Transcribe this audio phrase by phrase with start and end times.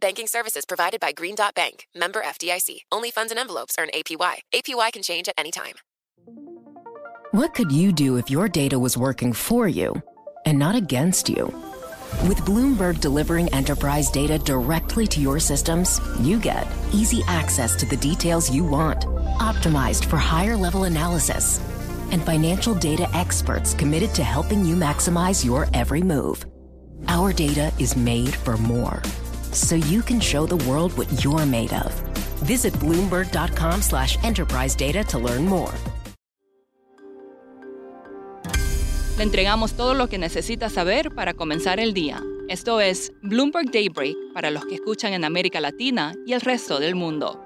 [0.00, 2.78] Banking services provided by Green Dot Bank, member FDIC.
[2.90, 4.38] Only funds and envelopes earn APY.
[4.52, 5.74] APY can change at any time.
[7.30, 9.94] What could you do if your data was working for you
[10.46, 11.46] and not against you?
[12.28, 17.96] With Bloomberg delivering enterprise data directly to your systems, you get easy access to the
[17.96, 19.02] details you want,
[19.38, 21.60] optimized for higher level analysis,
[22.10, 26.44] and financial data experts committed to helping you maximize your every move.
[27.08, 29.02] Our data is made for more,
[29.54, 31.92] so you can show the world what you're made of.
[32.44, 35.72] Visit Bloomberg.com slash enterprise data to learn more.
[39.16, 42.20] Le entregamos todo lo que necesita saber para comenzar el día.
[42.48, 46.96] Esto es Bloomberg Daybreak para los que escuchan en América Latina y el resto del
[46.96, 47.40] mundo.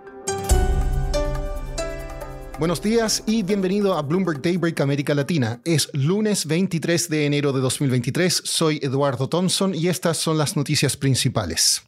[2.59, 5.61] Buenos días y bienvenido a Bloomberg Daybreak América Latina.
[5.65, 8.43] Es lunes 23 de enero de 2023.
[8.45, 11.88] Soy Eduardo Thompson y estas son las noticias principales.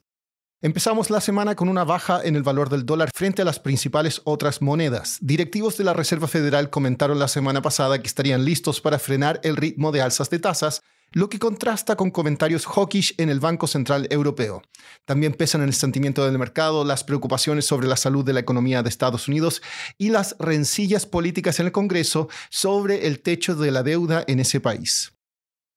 [0.62, 4.20] Empezamos la semana con una baja en el valor del dólar frente a las principales
[4.24, 5.16] otras monedas.
[5.22, 9.56] Directivos de la Reserva Federal comentaron la semana pasada que estarían listos para frenar el
[9.56, 14.06] ritmo de alzas de tasas, lo que contrasta con comentarios hawkish en el Banco Central
[14.10, 14.60] Europeo.
[15.06, 18.82] También pesan en el sentimiento del mercado las preocupaciones sobre la salud de la economía
[18.82, 19.62] de Estados Unidos
[19.96, 24.60] y las rencillas políticas en el Congreso sobre el techo de la deuda en ese
[24.60, 25.14] país.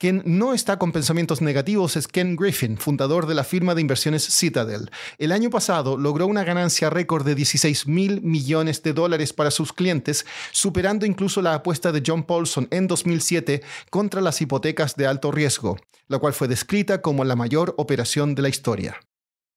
[0.03, 4.27] Quien no está con pensamientos negativos es Ken Griffin, fundador de la firma de inversiones
[4.27, 4.91] Citadel.
[5.17, 9.71] El año pasado logró una ganancia récord de 16 mil millones de dólares para sus
[9.71, 15.31] clientes, superando incluso la apuesta de John Paulson en 2007 contra las hipotecas de alto
[15.31, 15.77] riesgo,
[16.09, 18.99] la cual fue descrita como la mayor operación de la historia.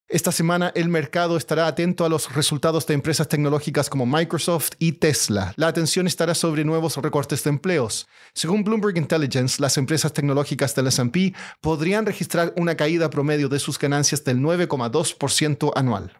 [0.08, 4.92] Esta semana el mercado estará atento a los resultados de empresas tecnológicas como Microsoft y
[4.92, 5.52] Tesla.
[5.56, 8.06] La atención estará sobre nuevos recortes de empleos.
[8.32, 13.80] Según Bloomberg Intelligence, las empresas tecnológicas del S&P podrían registrar una caída promedio de sus
[13.80, 16.12] ganancias del 9,2% anual.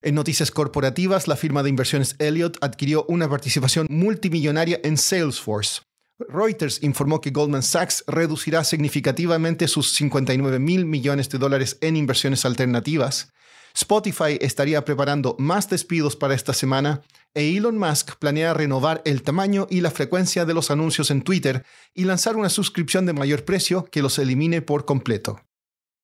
[0.00, 5.82] En noticias corporativas, la firma de inversiones Elliott adquirió una participación multimillonaria en Salesforce.
[6.18, 12.44] Reuters informó que Goldman Sachs reducirá significativamente sus 59 mil millones de dólares en inversiones
[12.44, 13.32] alternativas.
[13.74, 17.02] Spotify estaría preparando más despidos para esta semana
[17.34, 21.64] e Elon Musk planea renovar el tamaño y la frecuencia de los anuncios en Twitter
[21.94, 25.40] y lanzar una suscripción de mayor precio que los elimine por completo.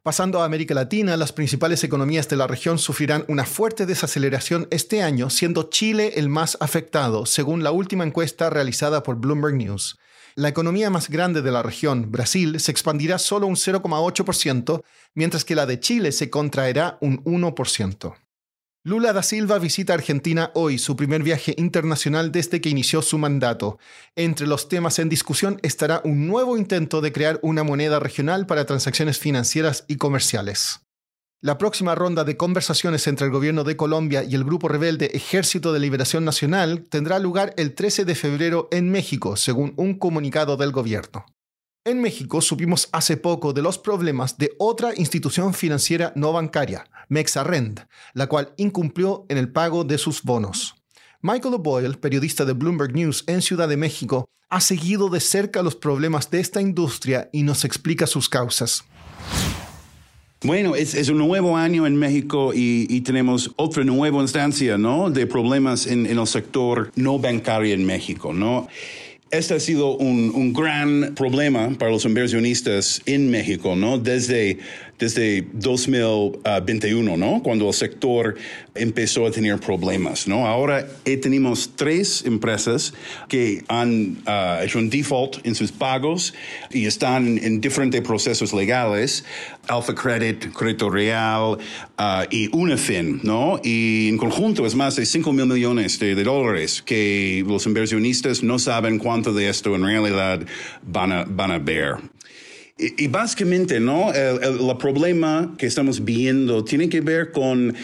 [0.05, 5.03] Pasando a América Latina, las principales economías de la región sufrirán una fuerte desaceleración este
[5.03, 9.99] año, siendo Chile el más afectado, según la última encuesta realizada por Bloomberg News.
[10.35, 14.83] La economía más grande de la región, Brasil, se expandirá solo un 0,8%,
[15.15, 18.15] mientras que la de Chile se contraerá un 1%.
[18.87, 23.79] Lula da Silva visita Argentina hoy, su primer viaje internacional desde que inició su mandato.
[24.15, 28.67] Entre los temas en discusión estará un nuevo intento de crear una moneda regional para
[28.67, 30.81] transacciones financieras y comerciales.
[31.41, 35.73] La próxima ronda de conversaciones entre el gobierno de Colombia y el grupo rebelde Ejército
[35.73, 40.73] de Liberación Nacional tendrá lugar el 13 de febrero en México, según un comunicado del
[40.73, 41.25] gobierno.
[41.87, 47.87] En México supimos hace poco de los problemas de otra institución financiera no bancaria, Mexarrend,
[48.15, 50.77] la cual incumplió en el pago de sus bonos.
[51.21, 55.77] Michael O'Boyle, periodista de Bloomberg News en Ciudad de México, ha seguido de cerca los
[55.77, 58.83] problemas de esta industria y nos explica sus causas.
[60.43, 65.11] Bueno, es, un nuevo año en México y, y, tenemos otra nueva instancia, ¿no?
[65.11, 68.69] De problemas en, en el sector no bancario en México, ¿no?
[69.37, 73.99] Este ha sido un, un, gran problema para los inversionistas en México, ¿no?
[73.99, 74.59] Desde
[74.99, 77.43] desde 2021, ¿no?
[77.43, 78.37] Cuando el sector
[78.75, 80.47] empezó a tener problemas, ¿no?
[80.47, 82.95] Ahora tenemos tres empresas
[83.29, 86.35] que han uh, hecho un default en sus pagos
[86.71, 89.25] y están en diferentes procesos legales,
[89.69, 91.59] Alpha Credit, Crédito Real
[91.99, 93.61] uh, y Unifin, ¿no?
[93.63, 98.43] Y en conjunto es más de 5 mil millones de, de, dólares que los inversionistas
[98.43, 100.41] no saben cuánto de esto en realidad
[100.83, 101.97] van a, van a ver.
[102.77, 104.13] Y, y básicamente, ¿no?
[104.13, 107.75] El, el, el, problema que estamos viendo tiene que ver con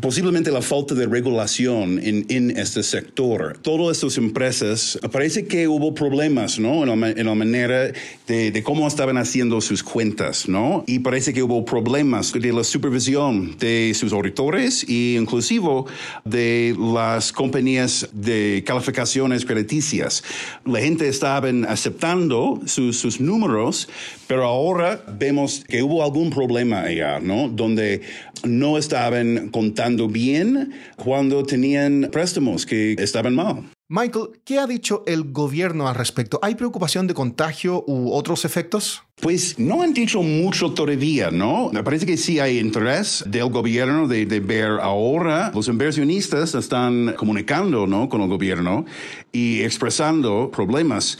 [0.00, 3.58] posiblemente la falta de regulación en, en este sector.
[3.62, 6.84] Todas estas empresas, parece que hubo problemas, ¿no?
[6.84, 7.92] En la, en la manera
[8.26, 10.84] de, de, cómo estaban haciendo sus cuentas, ¿no?
[10.86, 15.84] Y parece que hubo problemas de la supervisión de sus auditores e inclusive
[16.24, 20.24] de las compañías de calificaciones crediticias.
[20.64, 23.88] La gente estaba aceptando sus, sus números,
[24.26, 27.48] pero ahora vemos que hubo algún problema allá, ¿no?
[27.48, 28.02] Donde
[28.44, 33.70] no estaban contando bien cuando tenían préstamos que estaban mal.
[33.88, 36.38] Michael, ¿qué ha dicho el gobierno al respecto?
[36.42, 39.02] ¿Hay preocupación de contagio u otros efectos?
[39.20, 41.70] Pues no han dicho mucho todavía, ¿no?
[41.72, 45.52] Me parece que sí hay interés del gobierno de, de, ver ahora.
[45.54, 48.08] Los inversionistas están comunicando, ¿no?
[48.08, 48.84] Con el gobierno
[49.30, 51.18] y expresando problemas.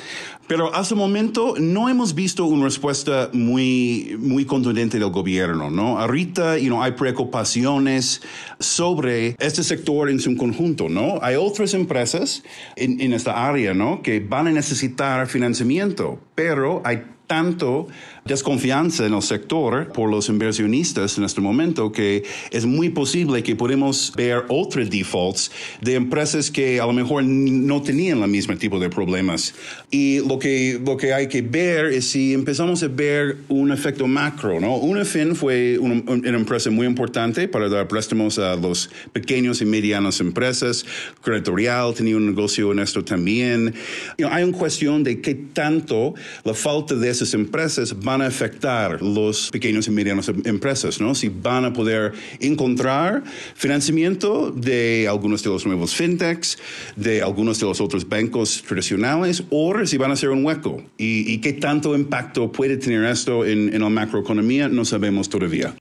[0.48, 6.00] Pero hasta el momento no hemos visto una respuesta muy, muy contundente del gobierno, ¿no?
[6.00, 8.20] Ahorita, you hay preocupaciones
[8.58, 11.20] sobre este sector en su conjunto, ¿no?
[11.22, 12.42] Hay otras empresas
[12.74, 14.02] en, en esta área, ¿no?
[14.02, 17.88] Que van a necesitar financiamiento, pero hay tanto
[18.26, 23.56] desconfianza en el sector por los inversionistas en este momento que es muy posible que
[23.56, 25.50] podemos ver otros defaults
[25.81, 29.55] de empresas que a lo mejor no tenían el mismo tipo de problemas.
[29.90, 34.06] Y lo que, lo que hay que ver es si empezamos a ver un efecto
[34.06, 34.76] macro, ¿no?
[34.76, 40.20] Unifin fue una, una empresa muy importante para dar préstamos a los pequeños y medianas
[40.20, 40.85] empresas.
[41.23, 43.73] Creditorial tenía un negocio en esto también.
[44.19, 46.14] You know, hay una cuestión de qué tanto
[46.44, 51.14] la falta de esas empresas van a afectar los pequeños y medianos empresas, ¿no?
[51.14, 53.22] Si van a poder encontrar
[53.54, 56.58] financiamiento de algunos de los nuevos fintechs,
[56.96, 60.82] de algunos de los otros bancos tradicionales, o si van a ser un hueco.
[60.98, 65.75] Y, y qué tanto impacto puede tener esto en, en la macroeconomía, no sabemos todavía.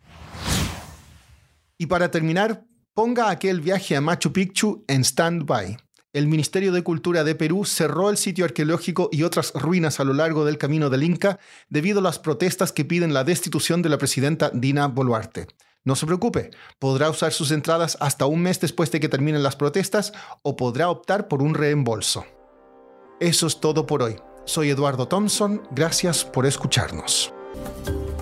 [1.77, 2.63] Y para terminar,
[2.93, 5.77] ponga aquel viaje a Machu Picchu en stand-by
[6.13, 10.13] el Ministerio de Cultura de Perú cerró el sitio arqueológico y otras ruinas a lo
[10.13, 13.97] largo del camino del Inca debido a las protestas que piden la destitución de la
[13.97, 15.47] presidenta Dina Boluarte.
[15.83, 19.55] No se preocupe, podrá usar sus entradas hasta un mes después de que terminen las
[19.55, 20.13] protestas
[20.43, 22.25] o podrá optar por un reembolso.
[23.19, 24.17] Eso es todo por hoy.
[24.45, 27.33] Soy Eduardo Thompson, gracias por escucharnos.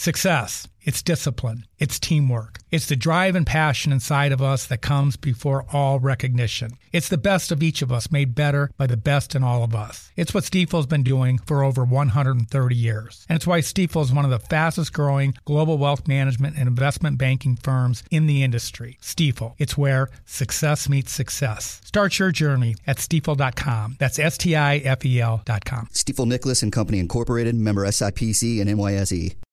[0.00, 0.66] Success.
[0.82, 1.66] It's discipline.
[1.78, 2.60] It's teamwork.
[2.70, 6.70] It's the drive and passion inside of us that comes before all recognition.
[6.90, 9.74] It's the best of each of us made better by the best in all of
[9.74, 10.10] us.
[10.16, 13.26] It's what Stifel's been doing for over 130 years.
[13.28, 17.18] And it's why Stifel is one of the fastest growing global wealth management and investment
[17.18, 18.96] banking firms in the industry.
[19.02, 19.52] Stifel.
[19.58, 21.82] It's where success meets success.
[21.84, 23.96] Start your journey at stifel.com.
[23.98, 25.88] That's S T I F E L.com.
[25.92, 29.34] Stifel Nicholas and Company Incorporated, member SIPC and NYSE.